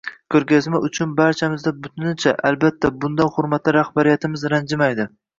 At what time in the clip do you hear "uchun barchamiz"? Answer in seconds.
0.85-1.65